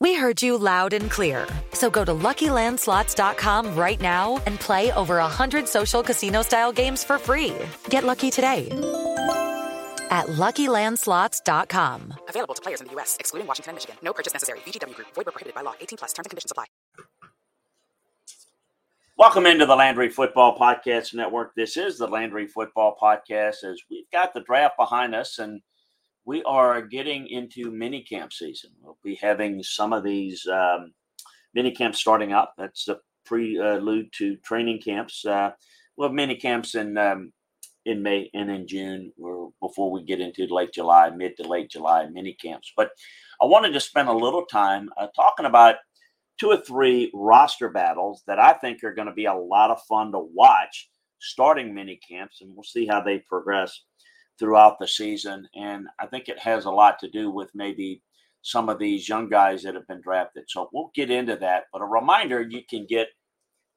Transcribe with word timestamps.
We 0.00 0.14
heard 0.14 0.40
you 0.40 0.56
loud 0.56 0.94
and 0.94 1.10
clear. 1.10 1.46
So 1.74 1.90
go 1.90 2.04
to 2.06 2.12
LuckyLandSlots.com 2.12 3.76
right 3.76 4.00
now 4.00 4.42
and 4.46 4.58
play 4.58 4.90
over 4.92 5.16
100 5.16 5.68
social 5.68 6.02
casino-style 6.02 6.72
games 6.72 7.04
for 7.04 7.18
free. 7.18 7.54
Get 7.90 8.04
lucky 8.04 8.30
today 8.30 8.68
at 10.10 10.26
LuckyLandSlots.com. 10.26 12.14
Available 12.28 12.54
to 12.54 12.62
players 12.62 12.80
in 12.80 12.86
the 12.86 12.92
U.S., 12.94 13.18
excluding 13.20 13.46
Washington 13.46 13.72
and 13.72 13.76
Michigan. 13.76 13.96
No 14.02 14.12
purchase 14.14 14.32
necessary. 14.32 14.60
VGW 14.60 14.94
Group. 14.94 15.08
Void 15.14 15.26
where 15.26 15.32
prohibited 15.32 15.54
by 15.54 15.60
law. 15.60 15.74
18 15.80 15.98
plus. 15.98 16.12
Terms 16.14 16.26
and 16.26 16.30
conditions 16.30 16.50
apply. 16.50 16.64
Welcome 19.18 19.44
into 19.44 19.66
the 19.66 19.76
Landry 19.76 20.08
Football 20.08 20.56
Podcast 20.56 21.12
Network. 21.12 21.54
This 21.54 21.76
is 21.76 21.98
the 21.98 22.08
Landry 22.08 22.46
Football 22.46 22.96
Podcast 22.98 23.64
as 23.64 23.78
we've 23.90 24.10
got 24.10 24.32
the 24.32 24.40
draft 24.40 24.78
behind 24.78 25.14
us 25.14 25.38
and 25.38 25.60
we 26.24 26.42
are 26.44 26.82
getting 26.82 27.26
into 27.28 27.70
mini 27.70 28.02
camp 28.02 28.32
season. 28.32 28.70
We'll 28.80 28.98
be 29.02 29.16
having 29.16 29.62
some 29.62 29.92
of 29.92 30.04
these 30.04 30.46
um, 30.46 30.92
mini 31.54 31.72
camps 31.72 32.00
starting 32.00 32.32
up. 32.32 32.54
That's 32.58 32.84
the 32.84 33.00
prelude 33.24 34.12
to 34.18 34.36
training 34.36 34.80
camps. 34.82 35.24
Uh, 35.24 35.50
we'll 35.96 36.08
have 36.08 36.14
mini 36.14 36.36
camps 36.36 36.74
in 36.74 36.98
um, 36.98 37.32
in 37.86 38.02
May 38.02 38.30
and 38.34 38.50
in 38.50 38.66
June, 38.66 39.12
or 39.20 39.52
before 39.60 39.90
we 39.90 40.04
get 40.04 40.20
into 40.20 40.46
late 40.54 40.72
July, 40.72 41.10
mid 41.10 41.36
to 41.38 41.48
late 41.48 41.70
July 41.70 42.06
mini 42.06 42.34
camps. 42.34 42.72
But 42.76 42.90
I 43.40 43.46
wanted 43.46 43.72
to 43.72 43.80
spend 43.80 44.08
a 44.08 44.12
little 44.12 44.44
time 44.44 44.90
uh, 44.98 45.06
talking 45.16 45.46
about 45.46 45.76
two 46.38 46.48
or 46.48 46.58
three 46.58 47.10
roster 47.14 47.68
battles 47.68 48.22
that 48.26 48.38
I 48.38 48.52
think 48.54 48.84
are 48.84 48.94
going 48.94 49.08
to 49.08 49.14
be 49.14 49.26
a 49.26 49.34
lot 49.34 49.70
of 49.70 49.82
fun 49.88 50.12
to 50.12 50.18
watch 50.18 50.90
starting 51.20 51.74
mini 51.74 51.98
camps, 52.06 52.40
and 52.40 52.54
we'll 52.54 52.64
see 52.64 52.86
how 52.86 53.00
they 53.00 53.18
progress 53.18 53.82
throughout 54.40 54.78
the 54.80 54.88
season. 54.88 55.46
And 55.54 55.86
I 56.00 56.06
think 56.06 56.28
it 56.28 56.38
has 56.40 56.64
a 56.64 56.70
lot 56.70 56.98
to 57.00 57.10
do 57.10 57.30
with 57.30 57.50
maybe 57.54 58.02
some 58.42 58.68
of 58.68 58.78
these 58.78 59.08
young 59.08 59.28
guys 59.28 59.62
that 59.62 59.74
have 59.74 59.86
been 59.86 60.00
drafted. 60.00 60.44
So 60.48 60.68
we'll 60.72 60.90
get 60.94 61.10
into 61.10 61.36
that. 61.36 61.64
But 61.72 61.82
a 61.82 61.86
reminder 61.86 62.40
you 62.40 62.62
can 62.68 62.86
get 62.88 63.08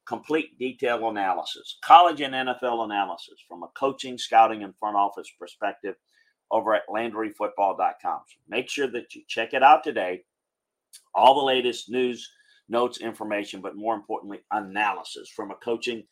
complete 0.07 0.57
detail 0.57 1.09
analysis, 1.09 1.77
college 1.83 2.21
and 2.21 2.33
NFL 2.33 2.85
analysis 2.85 3.35
from 3.47 3.63
a 3.63 3.67
coaching, 3.77 4.17
scouting, 4.17 4.63
and 4.63 4.73
front 4.77 4.95
office 4.95 5.29
perspective 5.39 5.95
over 6.51 6.73
at 6.73 6.87
LandryFootball.com. 6.89 8.21
So 8.27 8.37
make 8.47 8.69
sure 8.69 8.87
that 8.87 9.13
you 9.15 9.23
check 9.27 9.53
it 9.53 9.63
out 9.63 9.83
today. 9.83 10.23
All 11.15 11.35
the 11.35 11.45
latest 11.45 11.89
news, 11.89 12.29
notes, 12.69 12.99
information, 13.01 13.61
but 13.61 13.75
more 13.75 13.95
importantly, 13.95 14.39
analysis 14.51 15.29
from 15.29 15.51
a 15.51 15.55
coaching 15.55 16.03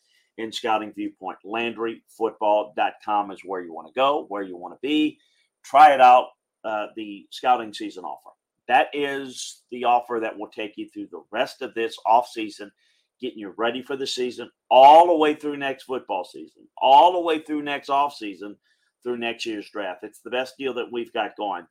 and 0.42 0.54
scouting 0.54 0.94
viewpoint. 0.94 1.38
LandryFootball.com 1.46 3.32
is 3.32 3.42
where 3.46 3.62
you 3.62 3.74
want 3.74 3.88
to 3.88 3.94
go, 3.94 4.26
where 4.30 4.44
you 4.44 4.58
want 4.58 4.74
to 4.74 4.80
be. 4.82 5.18
Try 5.64 5.94
it 5.94 6.02
out, 6.02 6.28
uh, 6.64 6.88
the 6.96 7.26
scouting 7.30 7.74
season 7.74 8.04
offer. 8.04 8.32
That 8.68 8.88
is 8.94 9.64
the 9.72 9.84
offer 9.86 10.20
that 10.22 10.38
will 10.38 10.50
take 10.50 10.78
you 10.78 10.90
through 10.90 11.08
the 11.12 11.24
rest 11.32 11.62
of 11.62 11.74
this 11.74 11.98
offseason, 12.08 12.72
getting 13.20 13.40
you 13.40 13.54
ready 13.58 13.82
for 13.82 13.96
the 13.96 14.08
season, 14.08 14.50
all 14.70 15.08
the 15.08 15.16
way 15.16 15.34
through 15.34 15.58
next 15.58 15.84
football 15.84 16.24
season, 16.24 16.64
all 16.78 17.14
the 17.14 17.20
way 17.20 17.40
through 17.40 17.64
next 17.64 17.90
offseason, 17.90 18.56
through 19.04 19.18
next 19.18 19.46
year's 19.46 19.70
draft. 19.70 20.04
It's 20.04 20.22
the 20.22 20.30
best 20.30 20.58
deal 20.58 20.74
that 20.76 20.92
we've 20.92 21.12
got 21.14 21.36
going. 21.36 21.68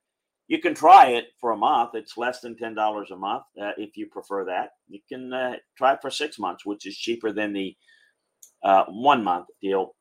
You 0.49 0.59
can 0.59 0.75
try 0.75 1.11
it 1.11 1.29
for 1.41 1.53
a 1.53 1.57
month. 1.57 1.91
It's 1.95 2.17
less 2.17 2.41
than 2.41 2.57
ten 2.57 2.75
dollars 2.75 3.13
a 3.13 3.17
month 3.17 3.45
uh, 3.61 3.71
if 3.79 3.97
you 3.97 4.07
prefer 4.07 4.45
that. 4.47 4.71
You 4.89 4.99
can 5.09 5.33
uh, 5.33 5.57
try 5.79 5.93
it 5.93 6.03
for 6.03 6.11
six 6.11 6.41
months, 6.41 6.67
which 6.67 6.87
is 6.87 6.97
cheaper 6.97 7.33
than 7.33 7.53
the 7.53 7.77
uh, 8.63 8.85
one 8.89 9.25
month 9.25 9.47
deal. 9.63 9.95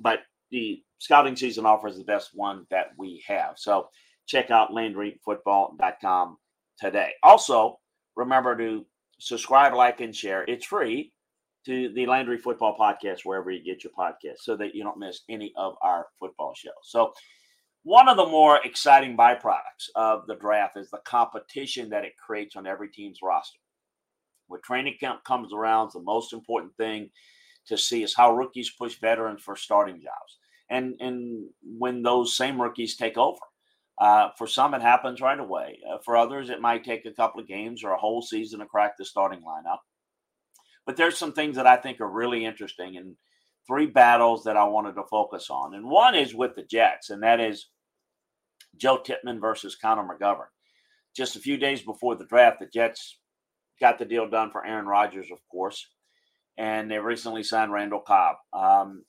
But 0.00 0.20
the 0.50 0.82
scouting 0.98 1.36
season 1.36 1.66
offer 1.66 1.88
is 1.88 1.98
the 1.98 2.04
best 2.04 2.30
one 2.34 2.66
that 2.70 2.92
we 2.96 3.22
have. 3.26 3.54
So 3.56 3.88
check 4.26 4.50
out 4.50 4.70
LandryFootball.com 4.70 6.38
today. 6.78 7.12
Also, 7.22 7.78
remember 8.16 8.56
to 8.56 8.86
subscribe, 9.18 9.74
like, 9.74 10.00
and 10.00 10.14
share. 10.14 10.44
It's 10.48 10.66
free 10.66 11.12
to 11.66 11.92
the 11.94 12.06
Landry 12.06 12.38
Football 12.38 12.76
Podcast 12.78 13.20
wherever 13.24 13.50
you 13.50 13.64
get 13.64 13.84
your 13.84 13.92
podcast 13.98 14.38
so 14.40 14.56
that 14.56 14.74
you 14.74 14.82
don't 14.82 14.98
miss 14.98 15.22
any 15.28 15.52
of 15.56 15.74
our 15.82 16.06
football 16.18 16.54
shows. 16.54 16.72
So 16.84 17.12
one 17.84 18.08
of 18.08 18.16
the 18.16 18.26
more 18.26 18.60
exciting 18.64 19.16
byproducts 19.16 19.90
of 19.94 20.26
the 20.26 20.36
draft 20.36 20.76
is 20.76 20.90
the 20.90 21.00
competition 21.04 21.88
that 21.90 22.04
it 22.04 22.12
creates 22.16 22.56
on 22.56 22.66
every 22.66 22.88
team's 22.88 23.18
roster. 23.22 23.58
When 24.46 24.60
training 24.62 24.96
camp 25.00 25.24
comes 25.24 25.52
around, 25.52 25.90
the 25.92 26.00
most 26.00 26.32
important 26.32 26.76
thing 26.76 27.10
to 27.68 27.76
see 27.78 28.02
is 28.02 28.14
how 28.14 28.34
rookies 28.34 28.70
push 28.70 28.98
veterans 29.00 29.42
for 29.42 29.56
starting 29.56 29.96
jobs. 29.96 30.38
And 30.70 30.94
and 31.00 31.48
when 31.62 32.02
those 32.02 32.36
same 32.36 32.60
rookies 32.60 32.96
take 32.96 33.18
over. 33.18 33.38
Uh, 34.00 34.30
for 34.36 34.48
some, 34.48 34.74
it 34.74 34.82
happens 34.82 35.20
right 35.20 35.38
away. 35.38 35.78
Uh, 35.88 35.98
for 36.04 36.16
others, 36.16 36.50
it 36.50 36.60
might 36.60 36.82
take 36.82 37.06
a 37.06 37.12
couple 37.12 37.40
of 37.40 37.46
games 37.46 37.84
or 37.84 37.92
a 37.92 37.98
whole 37.98 38.20
season 38.20 38.58
to 38.58 38.66
crack 38.66 38.96
the 38.98 39.04
starting 39.04 39.40
lineup. 39.40 39.78
But 40.84 40.96
there's 40.96 41.16
some 41.16 41.32
things 41.32 41.54
that 41.56 41.66
I 41.66 41.76
think 41.76 42.00
are 42.00 42.10
really 42.10 42.44
interesting 42.44 42.96
and 42.96 43.14
three 43.66 43.86
battles 43.86 44.44
that 44.44 44.56
I 44.56 44.64
wanted 44.64 44.94
to 44.94 45.04
focus 45.10 45.48
on. 45.48 45.74
And 45.74 45.86
one 45.86 46.14
is 46.14 46.34
with 46.34 46.54
the 46.56 46.64
Jets, 46.64 47.10
and 47.10 47.22
that 47.22 47.40
is 47.40 47.68
Joe 48.76 48.98
Tippmann 48.98 49.40
versus 49.40 49.76
Connor 49.76 50.02
McGovern. 50.02 50.48
Just 51.16 51.36
a 51.36 51.40
few 51.40 51.56
days 51.56 51.82
before 51.82 52.16
the 52.16 52.26
draft, 52.26 52.58
the 52.60 52.66
Jets 52.66 53.18
got 53.80 53.98
the 53.98 54.04
deal 54.04 54.28
done 54.28 54.50
for 54.50 54.66
Aaron 54.66 54.86
Rodgers, 54.86 55.30
of 55.30 55.38
course, 55.50 55.86
and 56.56 56.90
they 56.90 56.98
recently 56.98 57.42
signed 57.42 57.72
Randall 57.72 58.00
Cobb. 58.00 58.36
Um, 58.52 59.04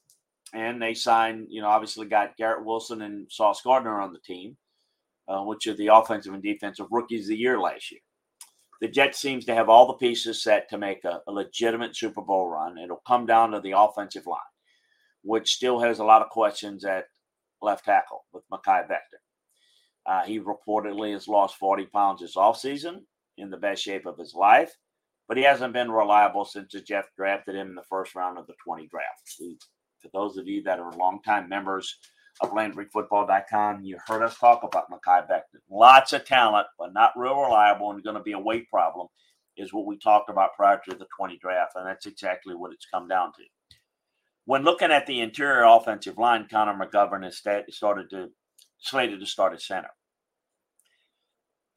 and 0.53 0.81
they 0.81 0.93
signed, 0.93 1.47
you 1.49 1.61
know, 1.61 1.67
obviously 1.67 2.05
got 2.05 2.37
Garrett 2.37 2.65
Wilson 2.65 3.01
and 3.01 3.31
Sauce 3.31 3.61
Gardner 3.61 3.99
on 3.99 4.13
the 4.13 4.19
team, 4.19 4.57
uh, 5.27 5.41
which 5.43 5.67
are 5.67 5.73
the 5.73 5.87
offensive 5.87 6.33
and 6.33 6.43
defensive 6.43 6.87
rookies 6.91 7.25
of 7.25 7.29
the 7.29 7.37
year 7.37 7.59
last 7.59 7.91
year. 7.91 8.01
The 8.81 8.87
Jets 8.87 9.19
seems 9.19 9.45
to 9.45 9.55
have 9.55 9.69
all 9.69 9.87
the 9.87 9.93
pieces 9.93 10.43
set 10.43 10.69
to 10.69 10.77
make 10.77 11.03
a, 11.05 11.21
a 11.27 11.31
legitimate 11.31 11.95
Super 11.95 12.21
Bowl 12.21 12.47
run. 12.47 12.77
It'll 12.77 13.01
come 13.07 13.25
down 13.25 13.51
to 13.51 13.61
the 13.61 13.73
offensive 13.77 14.27
line, 14.27 14.39
which 15.23 15.53
still 15.53 15.79
has 15.79 15.99
a 15.99 16.05
lot 16.05 16.21
of 16.21 16.29
questions 16.29 16.85
at 16.85 17.05
left 17.61 17.85
tackle 17.85 18.25
with 18.33 18.43
Mekhi 18.51 18.87
Becton. 18.87 19.19
Uh, 20.05 20.23
he 20.23 20.39
reportedly 20.39 21.13
has 21.13 21.27
lost 21.27 21.55
40 21.55 21.85
pounds 21.87 22.21
this 22.21 22.35
offseason 22.35 23.01
in 23.37 23.49
the 23.49 23.57
best 23.57 23.81
shape 23.81 24.05
of 24.05 24.17
his 24.17 24.33
life, 24.35 24.75
but 25.27 25.37
he 25.37 25.43
hasn't 25.43 25.73
been 25.73 25.91
reliable 25.91 26.45
since 26.45 26.71
the 26.71 26.81
Jets 26.81 27.09
drafted 27.15 27.55
him 27.55 27.69
in 27.69 27.75
the 27.75 27.83
first 27.89 28.15
round 28.15 28.37
of 28.37 28.47
the 28.47 28.53
20 28.63 28.87
draft. 28.87 29.33
for 29.99 30.09
those 30.13 30.37
of 30.37 30.47
you 30.47 30.61
that 30.63 30.79
are 30.79 30.91
longtime 30.93 31.49
members 31.49 31.97
of 32.41 32.51
LandryFootball.com, 32.51 33.83
you 33.83 33.97
heard 34.07 34.21
us 34.21 34.37
talk 34.37 34.63
about 34.63 34.91
Mekhi 34.91 35.27
Becton. 35.27 35.61
Lots 35.69 36.13
of 36.13 36.25
talent, 36.25 36.67
but 36.77 36.93
not 36.93 37.11
real 37.15 37.39
reliable 37.39 37.91
and 37.91 38.03
going 38.03 38.17
to 38.17 38.23
be 38.23 38.33
a 38.33 38.39
weight 38.39 38.69
problem, 38.69 39.07
is 39.57 39.73
what 39.73 39.85
we 39.85 39.97
talked 39.97 40.29
about 40.29 40.53
prior 40.55 40.79
to 40.89 40.95
the 40.95 41.07
20 41.17 41.37
draft, 41.37 41.73
and 41.75 41.87
that's 41.87 42.05
exactly 42.05 42.53
what 42.53 42.73
it's 42.73 42.87
come 42.93 43.07
down 43.07 43.31
to. 43.33 43.43
When 44.45 44.63
looking 44.63 44.91
at 44.91 45.07
the 45.07 45.21
interior 45.21 45.63
offensive 45.63 46.17
line, 46.17 46.47
Connor 46.51 46.73
McGovern 46.73 47.23
has 47.23 47.37
started 47.37 48.09
to 48.11 48.29
slated 48.79 49.19
to 49.19 49.25
start 49.25 49.53
at 49.53 49.61
center. 49.61 49.89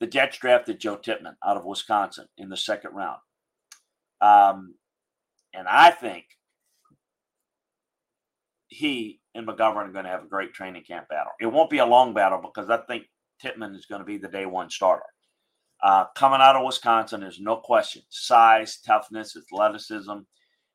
The 0.01 0.06
Jets 0.06 0.39
drafted 0.39 0.79
Joe 0.79 0.97
Tippmann 0.97 1.37
out 1.44 1.56
of 1.56 1.65
Wisconsin 1.65 2.27
in 2.37 2.51
the 2.51 2.56
second 2.56 2.94
round. 2.94 3.19
Um, 4.20 4.75
and 5.55 5.67
I 5.69 5.91
think 5.91 6.25
he 8.69 9.20
and 9.35 9.47
McGovern 9.47 9.88
are 9.88 9.93
going 9.93 10.05
to 10.05 10.11
have 10.11 10.25
a 10.25 10.29
great 10.29 10.53
training 10.53 10.85
camp 10.85 11.09
battle. 11.09 11.32
It 11.41 11.47
won't 11.47 11.70
be 11.70 11.79
a 11.79 11.87
long 11.87 12.15
battle 12.15 12.41
because 12.43 12.70
I 12.70 12.79
think 12.79 13.05
Tippmann 13.41 13.75
is 13.75 13.87
going 13.87 14.00
to 14.00 14.06
be 14.06 14.19
the 14.19 14.29
day 14.29 14.47
one 14.47 14.70
starter. 14.70 15.05
Uh, 15.82 16.06
coming 16.17 16.41
out 16.41 16.56
of 16.56 16.67
Wisconsin, 16.67 17.20
there's 17.20 17.41
no 17.41 17.56
question 17.56 18.03
size, 18.09 18.79
toughness, 18.85 19.37
athleticism, 19.37 20.19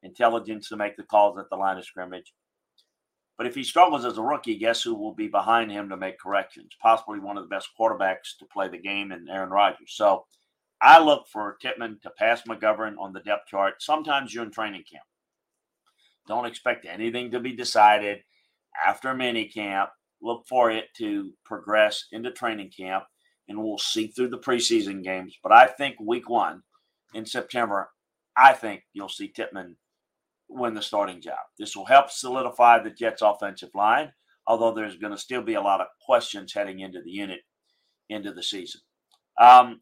intelligence 0.02 0.70
to 0.70 0.78
make 0.78 0.96
the 0.96 1.04
calls 1.04 1.38
at 1.38 1.50
the 1.50 1.58
line 1.58 1.78
of 1.78 1.86
scrimmage. 1.86 2.34
But 3.38 3.48
if 3.48 3.56
he 3.56 3.64
struggles 3.64 4.06
as 4.06 4.18
a 4.18 4.22
rookie, 4.22 4.58
guess 4.58 4.82
who 4.82 4.96
will 4.96 5.14
be 5.14 5.28
behind 5.28 5.72
him 5.72 5.90
to 5.90 5.98
make 5.98 6.20
corrections? 6.20 6.72
Possibly 6.82 7.20
one 7.20 7.38
of 7.38 7.44
the 7.44 7.54
best 7.54 7.70
quarterbacks 7.80 8.38
to 8.40 8.46
play 8.46 8.70
the 8.70 8.78
game 8.78 9.12
in 9.12 9.28
Aaron 9.30 9.50
Rodgers. 9.50 9.94
So 9.96 10.26
I 10.84 11.00
look 11.00 11.28
for 11.32 11.58
Tippmann 11.62 12.00
to 12.04 12.10
pass 12.10 12.42
McGovern 12.42 12.96
on 13.00 13.14
the 13.14 13.22
depth 13.22 13.48
chart. 13.48 13.76
Sometimes 13.82 14.34
you're 14.34 14.44
in 14.44 14.52
training 14.52 14.84
camp. 14.92 15.06
Don't 16.28 16.46
expect 16.46 16.86
anything 16.86 17.32
to 17.32 17.40
be 17.40 17.56
decided 17.56 18.20
after 18.86 19.14
mini 19.14 19.48
camp. 19.48 19.92
Look 20.22 20.46
for 20.48 20.72
it 20.72 20.86
to 20.98 21.32
progress 21.46 22.06
into 22.12 22.32
training 22.32 22.72
camp, 22.78 23.06
and 23.48 23.64
we'll 23.64 23.78
see 23.78 24.08
through 24.08 24.30
the 24.30 24.38
preseason 24.38 25.04
games. 25.04 25.38
But 25.42 25.54
I 25.54 25.68
think 25.68 25.96
week 26.02 26.30
one 26.30 26.64
in 27.14 27.26
September, 27.26 27.90
I 28.36 28.52
think 28.52 28.84
you'll 28.92 29.08
see 29.08 29.30
Tippmann 29.30 29.78
win 30.50 30.74
the 30.74 30.82
starting 30.82 31.22
job. 31.22 31.40
This 31.58 31.78
will 31.78 31.86
help 31.86 32.10
solidify 32.10 32.80
the 32.80 32.90
Jets' 32.92 33.22
offensive 33.22 33.72
line, 33.74 34.12
although 34.46 34.74
there's 34.74 34.98
going 34.98 35.14
to 35.14 35.20
still 35.20 35.42
be 35.42 35.54
a 35.54 35.62
lot 35.62 35.80
of 35.80 35.88
questions 36.06 36.54
heading 36.54 36.82
into 36.82 37.02
the 37.02 37.12
unit 37.12 37.40
into 38.10 38.34
the 38.34 38.44
season. 38.44 38.82
Um, 39.42 39.82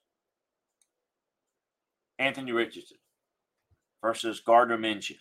Anthony 2.21 2.51
Richardson 2.51 2.97
versus 4.01 4.41
Gardner 4.41 4.77
Minshew. 4.77 5.17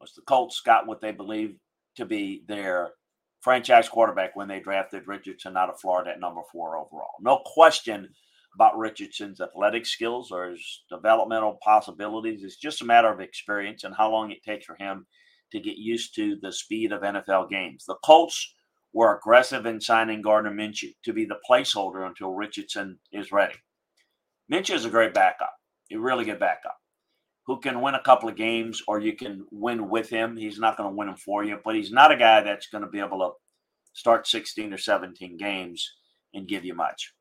Was 0.00 0.14
the 0.14 0.22
Colts 0.22 0.60
got 0.60 0.88
what 0.88 1.00
they 1.00 1.12
believed 1.12 1.58
to 1.96 2.04
be 2.04 2.42
their 2.48 2.90
franchise 3.40 3.88
quarterback 3.88 4.34
when 4.34 4.48
they 4.48 4.58
drafted 4.58 5.06
Richardson 5.06 5.56
out 5.56 5.68
of 5.68 5.80
Florida 5.80 6.10
at 6.10 6.20
number 6.20 6.40
four 6.50 6.76
overall. 6.76 7.12
No 7.20 7.40
question 7.46 8.08
about 8.54 8.76
Richardson's 8.76 9.40
athletic 9.40 9.86
skills 9.86 10.32
or 10.32 10.50
his 10.50 10.82
developmental 10.90 11.58
possibilities. 11.62 12.42
It's 12.42 12.56
just 12.56 12.82
a 12.82 12.86
matter 12.86 13.12
of 13.12 13.20
experience 13.20 13.84
and 13.84 13.94
how 13.96 14.10
long 14.10 14.32
it 14.32 14.42
takes 14.42 14.66
for 14.66 14.76
him 14.76 15.06
to 15.52 15.60
get 15.60 15.76
used 15.76 16.14
to 16.16 16.36
the 16.42 16.52
speed 16.52 16.92
of 16.92 17.02
NFL 17.02 17.48
games. 17.48 17.84
The 17.86 17.96
Colts 18.04 18.54
were 18.92 19.16
aggressive 19.16 19.66
in 19.66 19.80
signing 19.80 20.20
Gardner 20.20 20.50
Minshew 20.50 20.94
to 21.04 21.12
be 21.12 21.24
the 21.24 21.38
placeholder 21.48 22.06
until 22.06 22.32
Richardson 22.32 22.98
is 23.12 23.30
ready. 23.32 23.54
Minshew 24.52 24.74
is 24.74 24.84
a 24.84 24.90
great 24.90 25.14
backup, 25.14 25.54
a 25.90 25.96
really 25.96 26.26
good 26.26 26.38
backup 26.38 26.76
who 27.46 27.58
can 27.58 27.80
win 27.80 27.94
a 27.94 28.02
couple 28.02 28.28
of 28.28 28.36
games 28.36 28.82
or 28.86 29.00
you 29.00 29.16
can 29.16 29.46
win 29.50 29.88
with 29.88 30.10
him. 30.10 30.36
He's 30.36 30.58
not 30.58 30.76
going 30.76 30.90
to 30.90 30.94
win 30.94 31.08
them 31.08 31.16
for 31.16 31.42
you, 31.42 31.58
but 31.64 31.74
he's 31.74 31.90
not 31.90 32.12
a 32.12 32.16
guy 32.16 32.42
that's 32.42 32.68
going 32.68 32.84
to 32.84 32.90
be 32.90 33.00
able 33.00 33.18
to 33.20 33.30
start 33.94 34.28
16 34.28 34.74
or 34.74 34.76
17 34.76 35.38
games 35.38 35.90
and 36.34 36.46
give 36.46 36.66
you 36.66 36.74
much. 36.74 37.14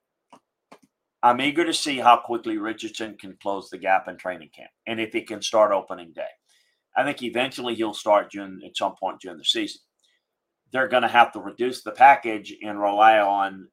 I'm 1.24 1.40
eager 1.40 1.64
to 1.64 1.74
see 1.74 2.00
how 2.00 2.18
quickly 2.18 2.58
Richardson 2.58 3.16
can 3.18 3.38
close 3.42 3.70
the 3.70 3.78
gap 3.78 4.10
in 4.10 4.18
training 4.18 4.50
camp 4.54 4.72
and 4.86 5.00
if 5.00 5.14
he 5.14 5.22
can 5.22 5.42
start 5.42 5.72
opening 5.72 6.12
day. 6.12 6.28
I 6.98 7.06
think 7.06 7.24
eventually 7.24 7.76
he'll 7.76 7.94
start 7.94 8.32
June 8.32 8.60
at 8.66 8.76
some 8.76 8.96
point 9.00 9.22
during 9.22 9.38
the 9.38 9.46
season. 9.46 9.80
They're 10.74 10.90
going 10.90 11.04
to 11.04 11.08
have 11.08 11.32
to 11.32 11.40
reduce 11.40 11.82
the 11.82 11.92
package 11.92 12.54
and 12.62 12.82
rely 12.82 13.20
on 13.20 13.70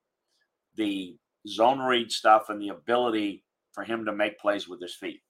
the 0.76 1.16
zone 1.48 1.80
read 1.80 2.12
stuff 2.12 2.50
and 2.50 2.62
the 2.62 2.68
ability 2.68 3.42
for 3.78 3.84
him 3.84 4.04
to 4.04 4.12
make 4.12 4.40
plays 4.40 4.68
with 4.68 4.82
his 4.82 4.96
feet 4.96 5.20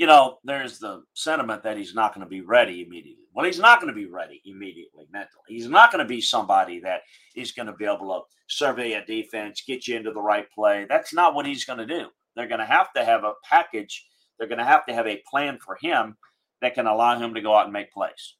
you 0.00 0.06
know, 0.06 0.38
there's 0.44 0.78
the 0.78 1.02
sentiment 1.12 1.62
that 1.62 1.76
he's 1.76 1.94
not 1.94 2.14
going 2.14 2.24
to 2.24 2.30
be 2.30 2.40
ready 2.40 2.80
immediately. 2.80 3.26
Well, 3.34 3.44
he's 3.44 3.58
not 3.58 3.82
going 3.82 3.92
to 3.92 4.00
be 4.00 4.06
ready 4.06 4.40
immediately 4.46 5.04
mentally. 5.12 5.44
He's 5.46 5.68
not 5.68 5.92
going 5.92 6.02
to 6.02 6.08
be 6.08 6.22
somebody 6.22 6.80
that 6.80 7.02
is 7.36 7.52
going 7.52 7.66
to 7.66 7.74
be 7.74 7.84
able 7.84 8.08
to 8.08 8.20
survey 8.48 8.94
a 8.94 9.04
defense, 9.04 9.62
get 9.66 9.86
you 9.86 9.98
into 9.98 10.10
the 10.12 10.22
right 10.22 10.50
play. 10.52 10.86
That's 10.88 11.12
not 11.12 11.34
what 11.34 11.44
he's 11.44 11.66
going 11.66 11.80
to 11.80 11.86
do. 11.86 12.06
They're 12.34 12.48
going 12.48 12.60
to 12.60 12.64
have 12.64 12.90
to 12.94 13.04
have 13.04 13.24
a 13.24 13.34
package. 13.44 14.06
They're 14.38 14.48
going 14.48 14.56
to 14.56 14.64
have 14.64 14.86
to 14.86 14.94
have 14.94 15.06
a 15.06 15.22
plan 15.30 15.58
for 15.62 15.76
him 15.82 16.16
that 16.62 16.74
can 16.74 16.86
allow 16.86 17.18
him 17.18 17.34
to 17.34 17.42
go 17.42 17.54
out 17.54 17.64
and 17.64 17.72
make 17.74 17.92
plays. 17.92 18.36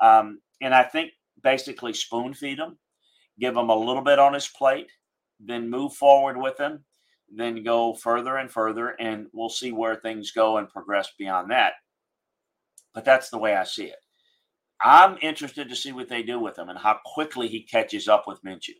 Um, 0.00 0.40
and 0.60 0.72
I 0.72 0.84
think 0.84 1.10
basically 1.42 1.94
spoon 1.94 2.32
feed 2.32 2.60
him, 2.60 2.78
give 3.40 3.56
him 3.56 3.70
a 3.70 3.76
little 3.76 4.04
bit 4.04 4.20
on 4.20 4.34
his 4.34 4.46
plate, 4.46 4.92
then 5.40 5.68
move 5.68 5.94
forward 5.94 6.36
with 6.36 6.58
him 6.58 6.84
then 7.30 7.62
go 7.62 7.94
further 7.94 8.36
and 8.36 8.50
further, 8.50 8.88
and 9.00 9.26
we'll 9.32 9.48
see 9.48 9.72
where 9.72 9.96
things 9.96 10.32
go 10.32 10.58
and 10.58 10.68
progress 10.68 11.12
beyond 11.18 11.50
that. 11.50 11.74
But 12.92 13.04
that's 13.04 13.30
the 13.30 13.38
way 13.38 13.54
I 13.54 13.64
see 13.64 13.84
it. 13.84 13.98
I'm 14.82 15.18
interested 15.20 15.68
to 15.68 15.76
see 15.76 15.92
what 15.92 16.08
they 16.08 16.22
do 16.22 16.40
with 16.40 16.58
him 16.58 16.68
and 16.68 16.78
how 16.78 16.98
quickly 17.04 17.48
he 17.48 17.62
catches 17.62 18.08
up 18.08 18.26
with 18.26 18.42
Minshew. 18.42 18.78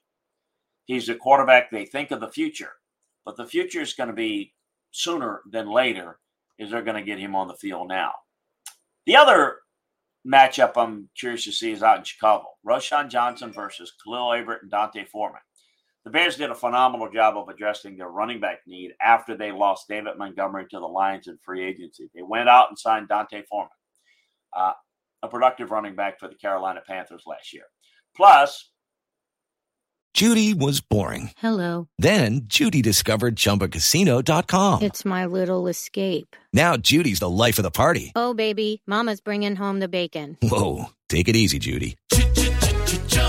He's 0.86 1.08
a 1.08 1.14
quarterback 1.14 1.70
they 1.70 1.84
think 1.84 2.10
of 2.10 2.20
the 2.20 2.30
future, 2.30 2.72
but 3.24 3.36
the 3.36 3.46
future 3.46 3.82
is 3.82 3.92
going 3.92 4.08
to 4.08 4.14
be 4.14 4.54
sooner 4.90 5.42
than 5.50 5.70
later. 5.70 6.18
Is 6.58 6.70
they're 6.70 6.82
going 6.82 6.96
to 6.96 7.02
get 7.02 7.18
him 7.18 7.34
on 7.34 7.48
the 7.48 7.54
field 7.54 7.88
now. 7.88 8.12
The 9.06 9.16
other 9.16 9.56
matchup 10.26 10.72
I'm 10.76 11.08
curious 11.18 11.44
to 11.44 11.52
see 11.52 11.72
is 11.72 11.82
out 11.82 11.98
in 11.98 12.04
Chicago. 12.04 12.48
Roschon 12.66 13.08
Johnson 13.08 13.52
versus 13.52 13.92
Khalil 14.02 14.32
Herbert 14.32 14.62
and 14.62 14.70
D'Onta 14.70 15.06
Foreman. 15.06 15.40
The 16.10 16.18
Bears 16.18 16.34
did 16.34 16.50
a 16.50 16.56
phenomenal 16.56 17.08
job 17.08 17.36
of 17.36 17.48
addressing 17.48 17.96
their 17.96 18.08
running 18.08 18.40
back 18.40 18.62
need 18.66 18.94
after 19.00 19.36
they 19.36 19.52
lost 19.52 19.86
David 19.88 20.18
Montgomery 20.18 20.66
to 20.72 20.80
the 20.80 20.86
Lions 20.86 21.28
in 21.28 21.38
free 21.40 21.64
agency. 21.64 22.10
They 22.12 22.22
went 22.22 22.48
out 22.48 22.68
and 22.68 22.76
signed 22.76 23.06
D'Onta 23.06 23.44
Foreman, 23.48 23.70
uh, 24.52 24.72
a 25.22 25.28
productive 25.28 25.70
running 25.70 25.94
back 25.94 26.18
for 26.18 26.26
the 26.26 26.34
Carolina 26.34 26.80
Panthers 26.84 27.22
last 27.28 27.52
year. 27.52 27.62
Plus, 28.16 28.72
Judy 30.12 30.52
was 30.52 30.80
boring. 30.80 31.30
Hello. 31.36 31.86
Then 31.96 32.40
Judy 32.46 32.82
discovered 32.82 33.36
ChumbaCasino.com. 33.36 34.82
It's 34.82 35.04
my 35.04 35.26
little 35.26 35.68
escape. 35.68 36.34
Now 36.52 36.76
Judy's 36.76 37.20
the 37.20 37.30
life 37.30 37.60
of 37.60 37.62
the 37.62 37.70
party. 37.70 38.10
Oh, 38.16 38.34
baby, 38.34 38.82
Mama's 38.84 39.20
bringing 39.20 39.54
home 39.54 39.78
the 39.78 39.86
bacon. 39.86 40.38
Whoa, 40.42 40.86
take 41.08 41.28
it 41.28 41.36
easy, 41.36 41.60
Judy. 41.60 41.96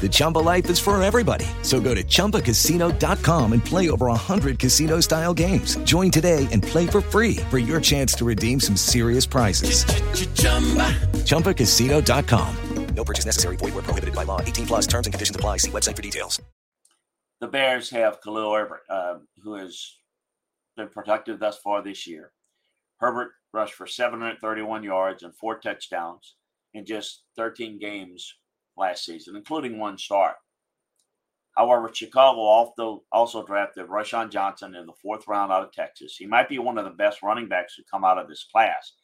The 0.00 0.08
Chumba 0.10 0.40
life 0.40 0.68
is 0.68 0.78
for 0.78 1.02
everybody. 1.02 1.46
So 1.62 1.80
go 1.80 1.94
to 1.94 2.04
ChumbaCasino.com 2.04 3.52
and 3.54 3.64
play 3.64 3.88
over 3.88 4.06
100 4.06 4.58
casino 4.58 5.00
style 5.00 5.32
games. 5.32 5.76
Join 5.84 6.10
today 6.10 6.46
and 6.52 6.62
play 6.62 6.86
for 6.86 7.00
free 7.00 7.36
for 7.48 7.56
your 7.58 7.80
chance 7.80 8.12
to 8.16 8.26
redeem 8.26 8.60
some 8.60 8.76
serious 8.76 9.24
prizes. 9.24 9.86
ChumbaCasino.com. 11.24 12.56
No 12.94 13.04
purchase 13.04 13.26
necessary. 13.26 13.56
Void 13.56 13.74
were 13.74 13.82
prohibited 13.82 14.14
by 14.14 14.22
law. 14.24 14.40
18 14.40 14.66
plus 14.66 14.86
terms 14.86 15.06
and 15.06 15.12
conditions 15.14 15.36
apply. 15.36 15.58
See 15.58 15.70
website 15.70 15.96
for 15.96 16.02
details. 16.02 16.40
the 17.40 17.48
Bears 17.48 17.90
have 17.90 18.20
Khalil 18.22 18.54
Herbert, 18.54 18.82
uh, 18.88 19.18
who 19.42 19.54
has 19.54 19.96
been 20.76 20.88
productive 20.88 21.40
thus 21.40 21.58
far 21.58 21.82
this 21.82 22.06
year. 22.06 22.32
Herbert 22.98 23.32
rushed 23.52 23.74
for 23.74 23.86
731 23.86 24.82
yards 24.82 25.22
and 25.24 25.34
four 25.36 25.58
touchdowns 25.58 26.36
in 26.72 26.86
just 26.86 27.24
13 27.36 27.78
games 27.78 28.34
last 28.76 29.04
season, 29.04 29.36
including 29.36 29.78
one 29.78 29.98
start. 29.98 30.36
However, 31.56 31.90
Chicago 31.92 32.40
also, 32.40 33.04
also 33.12 33.46
drafted 33.46 33.86
Roschon 33.86 34.30
Johnson 34.30 34.74
in 34.74 34.86
the 34.86 34.92
fourth 35.00 35.28
round 35.28 35.52
out 35.52 35.62
of 35.62 35.72
Texas. 35.72 36.16
He 36.16 36.26
might 36.26 36.48
be 36.48 36.58
one 36.58 36.78
of 36.78 36.84
the 36.84 36.90
best 36.90 37.22
running 37.22 37.48
backs 37.48 37.76
to 37.76 37.84
come 37.90 38.04
out 38.04 38.18
of 38.18 38.28
this 38.28 38.46
class. 38.50 38.94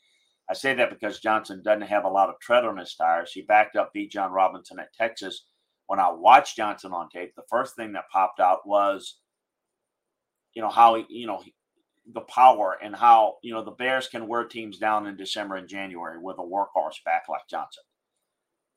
I 0.51 0.55
say 0.55 0.75
that 0.75 0.91
because 0.91 1.21
Johnson 1.21 1.63
doesn't 1.63 1.83
have 1.83 2.05
a 2.05 2.09
lot 2.09 2.29
of 2.29 2.41
tread 2.41 2.65
on 2.65 2.77
his 2.77 2.97
tires. 2.97 3.31
He 3.33 3.43
backed 3.43 3.77
up 3.77 3.93
Bijan 3.95 4.33
Robinson 4.33 4.81
at 4.81 4.93
Texas. 4.93 5.45
When 5.87 6.01
I 6.01 6.11
watched 6.11 6.57
Johnson 6.57 6.93
on 6.93 7.09
tape, 7.09 7.35
the 7.37 7.45
first 7.49 7.77
thing 7.77 7.93
that 7.93 8.11
popped 8.13 8.41
out 8.41 8.67
was, 8.67 9.21
you 10.55 10.63
know, 10.63 10.69
how 10.69 10.97
you 11.09 11.29
know, 11.29 11.43
the 12.13 12.23
power 12.23 12.77
and 12.83 12.97
how, 12.97 13.37
you 13.43 13.55
know, 13.55 13.65
the 13.65 13.71
Bears 13.71 14.09
can 14.09 14.27
wear 14.27 14.45
teams 14.45 14.79
down 14.79 15.07
in 15.07 15.17
December 15.17 15.55
and 15.55 15.69
January 15.69 16.19
with 16.21 16.39
a 16.39 16.43
workhorse 16.43 17.03
back 17.05 17.29
like 17.29 17.43
Johnson. 17.49 17.85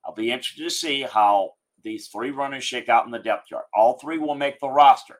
I'll 0.05 0.13
be 0.13 0.31
interested 0.31 0.63
to 0.63 0.69
see 0.69 1.01
how 1.01 1.51
these 1.83 2.07
three 2.07 2.31
runners 2.31 2.63
shake 2.63 2.89
out 2.89 3.05
in 3.05 3.11
the 3.11 3.19
depth 3.19 3.47
chart. 3.47 3.65
All 3.73 3.99
three 3.99 4.17
will 4.17 4.35
make 4.35 4.59
the 4.59 4.69
roster, 4.69 5.19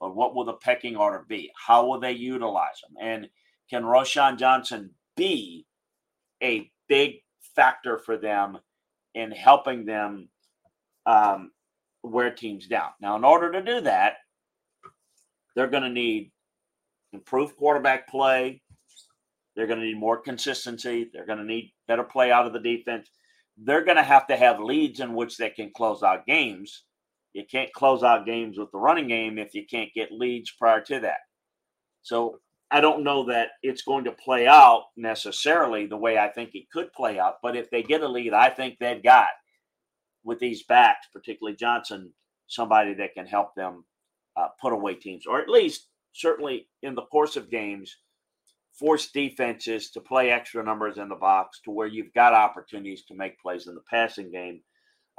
but 0.00 0.14
what 0.14 0.34
will 0.34 0.44
the 0.44 0.54
pecking 0.54 0.96
order 0.96 1.24
be? 1.28 1.50
How 1.56 1.86
will 1.86 2.00
they 2.00 2.12
utilize 2.12 2.80
them? 2.82 2.96
And 3.00 3.28
can 3.70 3.82
Roschon 3.82 4.38
Johnson 4.38 4.90
be 5.16 5.66
a 6.42 6.70
big 6.88 7.16
factor 7.54 7.98
for 7.98 8.16
them 8.16 8.58
in 9.14 9.30
helping 9.30 9.84
them 9.84 10.28
um, 11.06 11.52
wear 12.02 12.30
teams 12.30 12.66
down? 12.66 12.90
Now, 13.00 13.16
in 13.16 13.24
order 13.24 13.52
to 13.52 13.62
do 13.62 13.80
that, 13.82 14.16
they're 15.54 15.68
going 15.68 15.82
to 15.82 15.88
need 15.88 16.32
improved 17.12 17.56
quarterback 17.56 18.08
play. 18.08 18.62
They're 19.54 19.66
going 19.66 19.80
to 19.80 19.84
need 19.84 19.98
more 19.98 20.18
consistency. 20.18 21.10
They're 21.12 21.26
going 21.26 21.38
to 21.38 21.44
need 21.44 21.74
better 21.86 22.04
play 22.04 22.32
out 22.32 22.46
of 22.46 22.54
the 22.54 22.60
defense 22.60 23.08
they're 23.56 23.84
going 23.84 23.96
to 23.96 24.02
have 24.02 24.26
to 24.28 24.36
have 24.36 24.60
leads 24.60 25.00
in 25.00 25.14
which 25.14 25.36
they 25.36 25.50
can 25.50 25.70
close 25.76 26.02
out 26.02 26.26
games. 26.26 26.84
You 27.32 27.44
can't 27.50 27.72
close 27.72 28.02
out 28.02 28.26
games 28.26 28.58
with 28.58 28.70
the 28.72 28.78
running 28.78 29.08
game 29.08 29.38
if 29.38 29.54
you 29.54 29.66
can't 29.66 29.92
get 29.94 30.12
leads 30.12 30.50
prior 30.50 30.80
to 30.82 31.00
that. 31.00 31.18
So 32.02 32.40
I 32.70 32.80
don't 32.80 33.04
know 33.04 33.24
that 33.26 33.50
it's 33.62 33.82
going 33.82 34.04
to 34.04 34.12
play 34.12 34.46
out 34.46 34.84
necessarily 34.96 35.86
the 35.86 35.96
way 35.96 36.18
I 36.18 36.28
think 36.28 36.50
it 36.54 36.70
could 36.70 36.92
play 36.92 37.18
out. 37.18 37.36
But 37.42 37.56
if 37.56 37.70
they 37.70 37.82
get 37.82 38.02
a 38.02 38.08
lead, 38.08 38.32
I 38.32 38.48
think 38.48 38.78
they've 38.78 39.02
got 39.02 39.28
with 40.24 40.38
these 40.38 40.62
backs, 40.64 41.06
particularly 41.12 41.56
Johnson, 41.56 42.12
somebody 42.46 42.94
that 42.94 43.14
can 43.14 43.26
help 43.26 43.54
them 43.54 43.84
uh, 44.36 44.48
put 44.60 44.72
away 44.72 44.94
teams, 44.94 45.26
or 45.26 45.40
at 45.40 45.48
least 45.48 45.88
certainly 46.12 46.68
in 46.82 46.94
the 46.94 47.02
course 47.02 47.36
of 47.36 47.50
games 47.50 47.96
force 48.78 49.10
defenses 49.10 49.90
to 49.90 50.00
play 50.00 50.30
extra 50.30 50.64
numbers 50.64 50.98
in 50.98 51.08
the 51.08 51.14
box 51.14 51.60
to 51.64 51.70
where 51.70 51.86
you've 51.86 52.12
got 52.14 52.32
opportunities 52.32 53.04
to 53.04 53.14
make 53.14 53.40
plays 53.40 53.66
in 53.66 53.74
the 53.74 53.82
passing 53.90 54.30
game, 54.30 54.60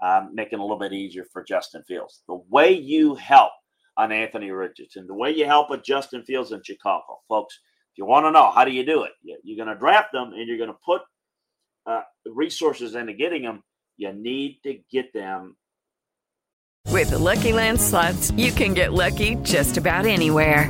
um, 0.04 0.32
making 0.34 0.60
it 0.60 0.62
a 0.62 0.64
little 0.64 0.80
bit 0.80 0.94
easier 0.94 1.26
for 1.32 1.44
Justin 1.44 1.84
Fields. 1.88 2.24
The 2.28 2.42
way 2.50 2.74
you 2.74 3.16
help 3.16 3.52
on 3.98 4.12
Anthony 4.12 4.52
Richardson, 4.52 5.08
the 5.08 5.14
way 5.14 5.32
you 5.32 5.46
help 5.46 5.70
with 5.70 5.84
Justin 5.84 6.24
Fields 6.24 6.52
in 6.52 6.62
Chicago, 6.64 7.20
folks, 7.30 7.60
if 7.94 8.00
you 8.00 8.06
want 8.06 8.26
to 8.26 8.32
know 8.32 8.50
how 8.52 8.66
do 8.66 8.72
you 8.72 8.86
do 8.86 9.04
it, 9.04 9.12
you're 9.44 9.64
going 9.64 9.74
to 9.74 9.80
draft 9.80 10.12
them 10.14 10.34
and 10.34 10.48
you're 10.48 10.58
going 10.58 10.72
to 10.72 10.80
put 10.84 11.02
uh, 11.86 12.02
resources 12.26 12.96
into 12.96 13.14
getting 13.14 13.44
them. 13.44 13.62
You 13.98 14.14
need 14.14 14.60
to 14.64 14.80
get 14.92 15.14
them. 15.14 15.56
With 16.90 17.12
the 17.12 17.20
Lucky 17.20 17.54
Land 17.54 17.80
slots, 17.80 18.32
you 18.32 18.52
can 18.52 18.74
get 18.74 18.94
lucky 18.94 19.36
just 19.44 19.78
about 19.78 20.06
anywhere. 20.06 20.70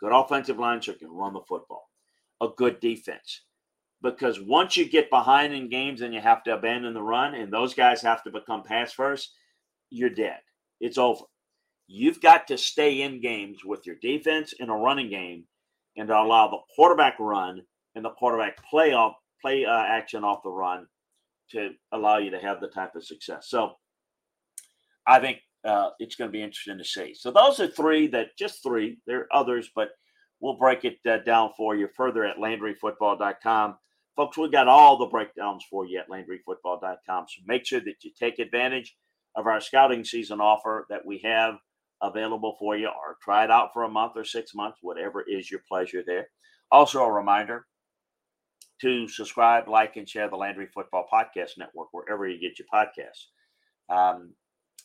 good 0.00 0.12
offensive 0.12 0.58
line 0.58 0.80
so 0.82 0.92
can 0.92 1.10
run 1.10 1.32
the 1.32 1.40
football, 1.48 1.88
a 2.40 2.48
good 2.56 2.80
defense. 2.80 3.42
Because 4.00 4.40
once 4.40 4.76
you 4.76 4.88
get 4.88 5.10
behind 5.10 5.52
in 5.52 5.68
games 5.68 6.02
and 6.02 6.14
you 6.14 6.20
have 6.20 6.44
to 6.44 6.54
abandon 6.54 6.94
the 6.94 7.02
run, 7.02 7.34
and 7.34 7.52
those 7.52 7.74
guys 7.74 8.00
have 8.02 8.22
to 8.24 8.30
become 8.30 8.62
pass 8.62 8.92
first, 8.92 9.32
you're 9.90 10.10
dead. 10.10 10.38
It's 10.80 10.98
over. 10.98 11.24
You've 11.88 12.20
got 12.20 12.46
to 12.48 12.58
stay 12.58 13.02
in 13.02 13.20
games 13.20 13.64
with 13.64 13.86
your 13.86 13.96
defense 14.00 14.52
in 14.60 14.68
a 14.68 14.76
running 14.76 15.08
game 15.08 15.44
and 15.96 16.10
allow 16.10 16.48
the 16.48 16.58
quarterback 16.76 17.16
run 17.18 17.62
and 17.94 18.04
the 18.04 18.10
quarterback 18.10 18.62
play 18.70 18.92
off 18.92 19.14
play 19.42 19.64
uh, 19.64 19.82
action 19.82 20.22
off 20.24 20.42
the 20.42 20.50
run 20.50 20.86
to 21.50 21.70
allow 21.92 22.18
you 22.18 22.30
to 22.30 22.38
have 22.38 22.60
the 22.60 22.68
type 22.68 22.94
of 22.94 23.04
success. 23.04 23.46
So 23.48 23.72
I 25.06 25.18
think 25.18 25.38
uh, 25.68 25.90
it's 25.98 26.16
going 26.16 26.28
to 26.28 26.32
be 26.32 26.42
interesting 26.42 26.78
to 26.78 26.84
see. 26.84 27.12
So 27.14 27.30
those 27.30 27.60
are 27.60 27.68
three 27.68 28.06
that 28.08 28.36
just 28.38 28.62
three. 28.62 28.98
There 29.06 29.20
are 29.20 29.36
others, 29.40 29.70
but 29.74 29.90
we'll 30.40 30.56
break 30.56 30.84
it 30.84 30.98
uh, 31.06 31.18
down 31.18 31.50
for 31.56 31.76
you 31.76 31.88
further 31.94 32.24
at 32.24 32.38
LandryFootball.com. 32.38 33.76
Folks, 34.16 34.38
we've 34.38 34.50
got 34.50 34.66
all 34.66 34.96
the 34.96 35.06
breakdowns 35.06 35.64
for 35.70 35.86
you 35.86 35.98
at 35.98 36.08
LandryFootball.com. 36.08 37.26
So 37.28 37.42
make 37.46 37.66
sure 37.66 37.80
that 37.80 38.02
you 38.02 38.10
take 38.18 38.38
advantage 38.38 38.96
of 39.36 39.46
our 39.46 39.60
scouting 39.60 40.04
season 40.04 40.40
offer 40.40 40.86
that 40.88 41.04
we 41.04 41.18
have 41.18 41.56
available 42.02 42.56
for 42.58 42.76
you, 42.76 42.86
or 42.86 43.16
try 43.22 43.44
it 43.44 43.50
out 43.50 43.70
for 43.74 43.82
a 43.82 43.90
month 43.90 44.12
or 44.16 44.24
six 44.24 44.54
months, 44.54 44.78
whatever 44.80 45.22
is 45.28 45.50
your 45.50 45.60
pleasure 45.68 46.02
there. 46.06 46.28
Also, 46.70 47.02
a 47.02 47.12
reminder 47.12 47.66
to 48.80 49.06
subscribe, 49.08 49.68
like, 49.68 49.96
and 49.96 50.08
share 50.08 50.30
the 50.30 50.36
Landry 50.36 50.68
Football 50.72 51.06
Podcast 51.12 51.58
Network 51.58 51.88
wherever 51.92 52.26
you 52.26 52.40
get 52.40 52.58
your 52.58 52.68
podcasts. 52.72 53.26
Um, 53.90 54.34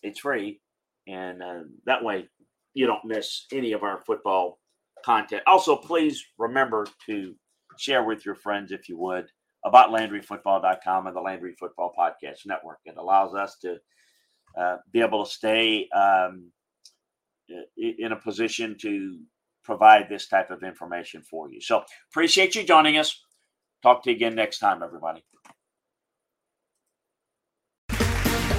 it's 0.01 0.19
free, 0.19 0.59
and 1.07 1.41
uh, 1.41 1.63
that 1.85 2.03
way 2.03 2.27
you 2.73 2.87
don't 2.87 3.05
miss 3.05 3.45
any 3.51 3.73
of 3.73 3.83
our 3.83 4.01
football 4.05 4.59
content. 5.03 5.43
Also, 5.47 5.75
please 5.75 6.23
remember 6.37 6.87
to 7.05 7.35
share 7.77 8.03
with 8.03 8.25
your 8.25 8.35
friends, 8.35 8.71
if 8.71 8.89
you 8.89 8.97
would, 8.97 9.27
about 9.65 9.89
LandryFootball.com 9.89 11.07
and 11.07 11.15
the 11.15 11.21
Landry 11.21 11.53
Football 11.59 11.93
Podcast 11.97 12.45
Network. 12.45 12.79
It 12.85 12.97
allows 12.97 13.33
us 13.35 13.57
to 13.61 13.77
uh, 14.59 14.77
be 14.91 15.01
able 15.01 15.25
to 15.25 15.31
stay 15.31 15.87
um, 15.89 16.51
in 17.77 18.11
a 18.11 18.15
position 18.15 18.77
to 18.81 19.19
provide 19.63 20.07
this 20.09 20.27
type 20.27 20.51
of 20.51 20.63
information 20.63 21.21
for 21.21 21.51
you. 21.51 21.61
So, 21.61 21.83
appreciate 22.11 22.55
you 22.55 22.63
joining 22.63 22.97
us. 22.97 23.19
Talk 23.81 24.03
to 24.03 24.09
you 24.09 24.15
again 24.15 24.35
next 24.35 24.59
time, 24.59 24.83
everybody. 24.83 25.23